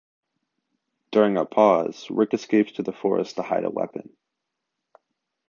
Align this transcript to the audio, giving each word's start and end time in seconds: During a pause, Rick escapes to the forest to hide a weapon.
During 1.11 1.37
a 1.37 1.45
pause, 1.45 2.09
Rick 2.09 2.33
escapes 2.33 2.71
to 2.71 2.81
the 2.81 2.91
forest 2.91 3.35
to 3.35 3.43
hide 3.43 3.65
a 3.65 3.69
weapon. 3.69 4.17